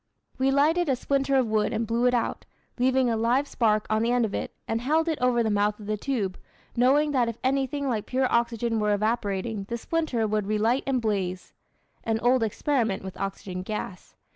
We 0.39 0.49
lighted 0.49 0.89
a 0.89 0.95
splinter 0.95 1.35
of 1.35 1.45
wood 1.45 1.71
and 1.71 1.85
blew 1.85 2.07
it 2.07 2.15
out, 2.15 2.45
leaving 2.79 3.07
a 3.07 3.15
live 3.15 3.47
spark 3.47 3.85
on 3.87 4.01
the 4.01 4.11
end 4.11 4.25
of 4.25 4.33
it, 4.33 4.51
and 4.67 4.81
held 4.81 5.07
it 5.07 5.19
over 5.21 5.43
the 5.43 5.51
mouth 5.51 5.79
of 5.79 5.85
the 5.85 5.95
tube, 5.95 6.39
knowing 6.75 7.11
that 7.11 7.29
if 7.29 7.37
anything 7.43 7.87
like 7.87 8.07
pure 8.07 8.25
oxygen 8.33 8.79
were 8.79 8.95
evaporating 8.95 9.65
the 9.65 9.77
splinter 9.77 10.25
would 10.25 10.47
relight 10.47 10.83
and 10.87 11.03
blaze 11.03 11.53
(an 12.03 12.19
old 12.21 12.41
experiment 12.41 13.03
with 13.03 13.15
oxygen 13.19 13.61
gas). 13.61 14.15